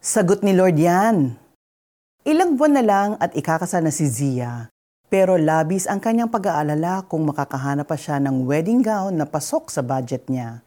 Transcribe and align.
Sagot 0.00 0.40
ni 0.40 0.56
Lord 0.56 0.80
yan. 0.80 1.36
Ilang 2.24 2.56
buwan 2.56 2.72
na 2.72 2.80
lang 2.80 3.10
at 3.20 3.36
ikakasal 3.36 3.84
na 3.84 3.92
si 3.92 4.08
Zia, 4.08 4.72
pero 5.12 5.36
labis 5.36 5.84
ang 5.84 6.00
kanyang 6.00 6.32
pag-aalala 6.32 7.04
kung 7.04 7.28
makakahanap 7.28 7.84
pa 7.84 8.00
siya 8.00 8.16
ng 8.16 8.48
wedding 8.48 8.80
gown 8.80 9.20
na 9.20 9.28
pasok 9.28 9.68
sa 9.68 9.84
budget 9.84 10.24
niya. 10.32 10.64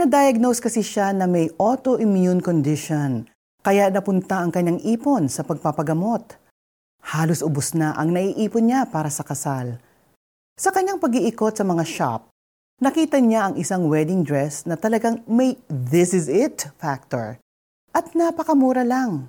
Na-diagnose 0.00 0.64
kasi 0.64 0.80
siya 0.80 1.12
na 1.12 1.28
may 1.28 1.52
autoimmune 1.60 2.40
condition, 2.40 3.28
kaya 3.60 3.92
napunta 3.92 4.40
ang 4.40 4.48
kanyang 4.48 4.80
ipon 4.80 5.28
sa 5.28 5.44
pagpapagamot. 5.44 6.40
Halos 7.04 7.44
ubos 7.44 7.76
na 7.76 7.92
ang 8.00 8.16
naiipon 8.16 8.64
niya 8.64 8.88
para 8.88 9.12
sa 9.12 9.28
kasal. 9.28 9.76
Sa 10.56 10.72
kanyang 10.72 10.96
pag-iikot 11.04 11.52
sa 11.52 11.68
mga 11.68 11.84
shop, 11.84 12.32
nakita 12.80 13.20
niya 13.20 13.52
ang 13.52 13.60
isang 13.60 13.92
wedding 13.92 14.24
dress 14.24 14.64
na 14.64 14.80
talagang 14.80 15.20
may 15.28 15.60
this 15.68 16.16
is 16.16 16.32
it 16.32 16.72
factor 16.80 17.36
at 17.98 18.14
napakamura 18.14 18.86
lang. 18.86 19.26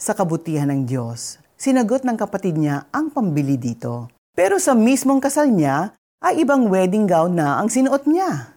Sa 0.00 0.16
kabutihan 0.16 0.72
ng 0.72 0.88
Diyos, 0.88 1.36
sinagot 1.60 2.00
ng 2.08 2.16
kapatid 2.16 2.56
niya 2.56 2.88
ang 2.88 3.12
pambili 3.12 3.60
dito. 3.60 4.08
Pero 4.32 4.56
sa 4.56 4.72
mismong 4.72 5.20
kasal 5.20 5.52
niya, 5.52 5.92
ay 6.24 6.40
ibang 6.40 6.72
wedding 6.72 7.04
gown 7.04 7.36
na 7.36 7.60
ang 7.60 7.68
sinuot 7.68 8.08
niya. 8.08 8.56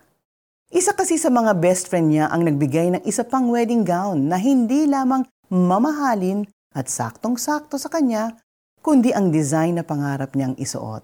Isa 0.71 0.95
kasi 0.95 1.19
sa 1.19 1.27
mga 1.27 1.59
best 1.59 1.91
friend 1.91 2.15
niya 2.15 2.31
ang 2.31 2.47
nagbigay 2.47 2.95
ng 2.95 3.03
isa 3.03 3.27
pang 3.27 3.51
wedding 3.51 3.83
gown 3.83 4.31
na 4.31 4.39
hindi 4.39 4.87
lamang 4.87 5.27
mamahalin 5.51 6.47
at 6.71 6.87
saktong-sakto 6.87 7.75
sa 7.75 7.91
kanya, 7.91 8.39
kundi 8.79 9.11
ang 9.11 9.27
design 9.27 9.75
na 9.75 9.83
pangarap 9.83 10.39
niyang 10.39 10.55
isuot. 10.55 11.03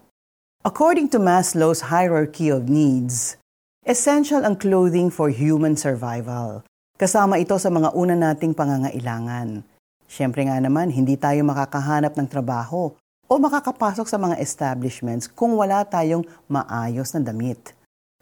According 0.64 1.12
to 1.12 1.20
Maslow's 1.20 1.92
hierarchy 1.92 2.48
of 2.48 2.72
needs, 2.72 3.36
essential 3.84 4.48
ang 4.48 4.56
clothing 4.56 5.12
for 5.12 5.28
human 5.28 5.76
survival. 5.76 6.64
Kasama 7.00 7.40
ito 7.40 7.56
sa 7.56 7.72
mga 7.72 7.96
una 7.96 8.12
nating 8.12 8.52
pangangailangan. 8.52 9.64
Siyempre 10.04 10.44
nga 10.44 10.60
naman, 10.60 10.92
hindi 10.92 11.16
tayo 11.16 11.40
makakahanap 11.48 12.12
ng 12.12 12.28
trabaho 12.28 12.92
o 13.24 13.32
makakapasok 13.40 14.04
sa 14.04 14.20
mga 14.20 14.36
establishments 14.36 15.24
kung 15.24 15.56
wala 15.56 15.80
tayong 15.88 16.28
maayos 16.44 17.16
na 17.16 17.24
damit. 17.24 17.72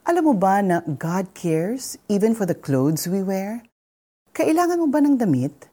Alam 0.07 0.31
mo 0.31 0.33
ba 0.39 0.63
na 0.63 0.79
God 0.87 1.35
cares 1.35 1.99
even 2.07 2.31
for 2.31 2.47
the 2.47 2.55
clothes 2.55 3.03
we 3.03 3.19
wear? 3.19 3.67
Kailangan 4.31 4.79
mo 4.79 4.87
ba 4.87 5.03
ng 5.03 5.19
damit? 5.19 5.67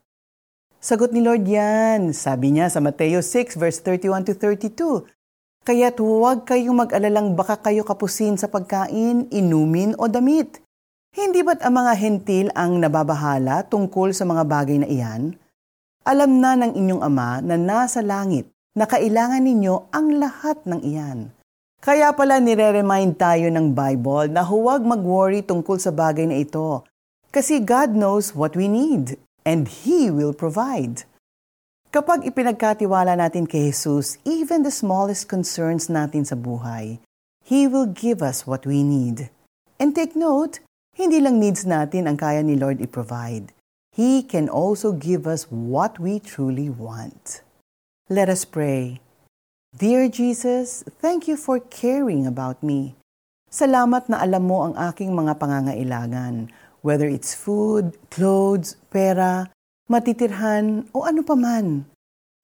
Sagot 0.83 1.15
ni 1.15 1.23
Lord 1.23 1.47
yan. 1.47 2.11
Sabi 2.11 2.59
niya 2.59 2.75
sa 2.75 2.83
Mateo 2.83 3.23
6 3.23 3.55
verse 3.55 3.79
31 3.87 4.27
to 4.27 4.35
32. 4.35 5.07
Kaya't 5.63 6.03
huwag 6.03 6.43
kayong 6.43 6.83
mag-alalang 6.83 7.39
baka 7.39 7.55
kayo 7.71 7.87
kapusin 7.87 8.35
sa 8.35 8.51
pagkain, 8.51 9.31
inumin 9.31 9.95
o 9.95 10.11
damit 10.11 10.66
hindi 11.17 11.41
ba't 11.41 11.65
ang 11.65 11.81
mga 11.81 11.93
hentil 11.97 12.47
ang 12.53 12.77
nababahala 12.77 13.65
tungkol 13.73 14.13
sa 14.13 14.29
mga 14.29 14.45
bagay 14.45 14.85
na 14.85 14.89
iyan? 14.89 15.33
Alam 16.05 16.45
na 16.45 16.53
ng 16.61 16.77
inyong 16.77 17.01
ama 17.01 17.41
na 17.41 17.57
nasa 17.57 18.05
langit 18.05 18.53
na 18.77 18.85
kailangan 18.85 19.41
ninyo 19.41 19.89
ang 19.97 20.21
lahat 20.21 20.61
ng 20.69 20.85
iyan. 20.85 21.33
Kaya 21.81 22.13
pala 22.13 22.37
nire-remind 22.37 23.17
tayo 23.17 23.49
ng 23.49 23.73
Bible 23.73 24.29
na 24.29 24.45
huwag 24.45 24.85
mag-worry 24.85 25.41
tungkol 25.41 25.81
sa 25.81 25.89
bagay 25.89 26.29
na 26.29 26.37
ito. 26.37 26.85
Kasi 27.33 27.65
God 27.65 27.97
knows 27.97 28.37
what 28.37 28.53
we 28.53 28.69
need 28.69 29.17
and 29.49 29.73
He 29.73 30.13
will 30.13 30.37
provide. 30.37 31.09
Kapag 31.97 32.29
ipinagkatiwala 32.29 33.17
natin 33.17 33.49
kay 33.49 33.73
Jesus 33.73 34.21
even 34.29 34.69
the 34.69 34.75
smallest 34.75 35.33
concerns 35.33 35.89
natin 35.89 36.29
sa 36.29 36.37
buhay, 36.37 37.01
He 37.41 37.65
will 37.65 37.89
give 37.89 38.21
us 38.21 38.45
what 38.45 38.69
we 38.69 38.85
need. 38.85 39.33
And 39.81 39.97
take 39.97 40.13
note, 40.13 40.61
hindi 40.97 41.21
lang 41.21 41.37
needs 41.37 41.69
natin 41.69 42.09
ang 42.09 42.17
kaya 42.17 42.41
ni 42.41 42.57
Lord 42.57 42.81
i-provide. 42.81 43.53
He 43.93 44.25
can 44.25 44.49
also 44.49 44.97
give 44.97 45.29
us 45.29 45.45
what 45.53 46.01
we 46.01 46.17
truly 46.17 46.73
want. 46.73 47.45
Let 48.09 48.33
us 48.33 48.49
pray. 48.49 49.05
Dear 49.77 50.09
Jesus, 50.09 50.89
thank 51.05 51.29
you 51.29 51.37
for 51.37 51.61
caring 51.61 52.25
about 52.25 52.65
me. 52.65 52.97
Salamat 53.53 54.09
na 54.09 54.25
alam 54.25 54.49
mo 54.49 54.65
ang 54.65 54.73
aking 54.73 55.13
mga 55.13 55.37
pangangailangan, 55.37 56.49
whether 56.81 57.05
it's 57.05 57.37
food, 57.37 57.93
clothes, 58.09 58.81
pera, 58.89 59.53
matitirhan 59.93 60.89
o 60.97 61.05
ano 61.05 61.21
paman. 61.21 61.85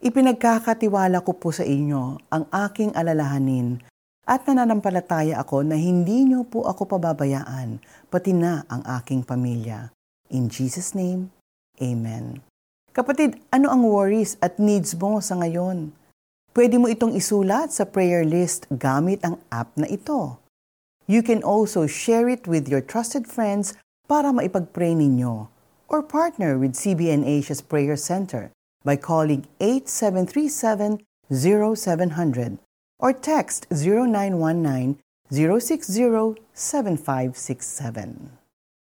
Ipinagkakatiwala 0.05 1.25
ko 1.25 1.41
po 1.41 1.57
sa 1.57 1.65
inyo 1.65 2.21
ang 2.29 2.45
aking 2.53 2.93
alalahanin 2.93 3.81
at 4.23 4.47
nananampalataya 4.47 5.39
ako 5.43 5.67
na 5.67 5.75
hindi 5.75 6.27
niyo 6.27 6.47
po 6.47 6.67
ako 6.67 6.87
pababayaan, 6.87 7.83
pati 8.07 8.31
na 8.31 8.63
ang 8.71 8.87
aking 9.03 9.27
pamilya. 9.27 9.91
In 10.31 10.47
Jesus' 10.47 10.95
name, 10.95 11.35
Amen. 11.81 12.45
Kapatid, 12.93 13.41
ano 13.49 13.73
ang 13.73 13.83
worries 13.89 14.37
at 14.45 14.61
needs 14.61 14.93
mo 14.93 15.19
sa 15.25 15.41
ngayon? 15.41 15.97
Pwede 16.53 16.77
mo 16.77 16.85
itong 16.85 17.17
isulat 17.17 17.73
sa 17.73 17.89
prayer 17.89 18.23
list 18.29 18.69
gamit 18.69 19.25
ang 19.25 19.41
app 19.49 19.73
na 19.75 19.89
ito. 19.89 20.37
You 21.09 21.25
can 21.25 21.41
also 21.41 21.89
share 21.89 22.29
it 22.29 22.45
with 22.45 22.69
your 22.69 22.85
trusted 22.85 23.25
friends 23.25 23.73
para 24.05 24.29
maipag-pray 24.31 24.93
ninyo 24.93 25.49
or 25.89 26.05
partner 26.05 26.61
with 26.61 26.77
CBN 26.77 27.25
Asia's 27.25 27.65
Prayer 27.65 27.97
Center 27.97 28.53
by 28.85 29.01
calling 29.01 29.49
8737 29.59 31.01
0700 31.33 32.61
or 33.03 33.11
text 33.11 33.67
0919-060-7567. 35.29 37.99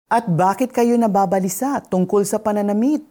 At 0.10 0.26
bakit 0.26 0.74
kayo 0.74 0.98
nababalisa 0.98 1.86
tungkol 1.86 2.26
sa 2.26 2.42
pananamit? 2.42 3.06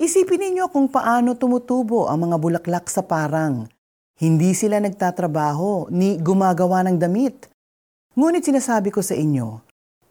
Isipin 0.00 0.40
ninyo 0.40 0.72
kung 0.72 0.88
paano 0.88 1.36
tumutubo 1.36 2.08
ang 2.08 2.24
mga 2.24 2.40
bulaklak 2.40 2.88
sa 2.88 3.04
parang. 3.04 3.68
Hindi 4.16 4.56
sila 4.56 4.80
nagtatrabaho 4.80 5.92
ni 5.92 6.16
gumagawa 6.16 6.88
ng 6.88 6.96
damit. 6.96 7.52
Ngunit 8.16 8.48
sinasabi 8.48 8.88
ko 8.88 9.04
sa 9.04 9.12
inyo, 9.12 9.60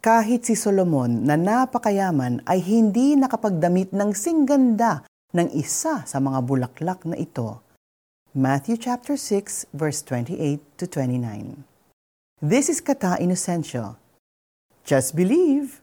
kahit 0.02 0.46
si 0.46 0.54
Solomon 0.54 1.26
na 1.26 1.38
napakayaman 1.38 2.46
ay 2.46 2.62
hindi 2.62 3.18
nakapagdamit 3.18 3.94
ng 3.94 4.14
singganda 4.14 5.02
ng 5.34 5.50
isa 5.58 6.06
sa 6.06 6.18
mga 6.22 6.40
bulaklak 6.46 7.02
na 7.10 7.18
ito. 7.18 7.66
Matthew 8.34 8.78
chapter 8.78 9.18
6 9.18 9.66
verse 9.74 10.02
28 10.02 10.62
to 10.78 10.88
29. 10.88 11.66
This 12.42 12.70
is 12.70 12.80
Kata 12.80 13.18
Inocencio. 13.20 13.98
Just 14.86 15.18
believe. 15.18 15.81